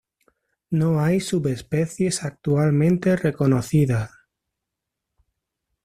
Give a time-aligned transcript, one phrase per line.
[0.71, 4.09] No hay subespecies actualmente reconocidas.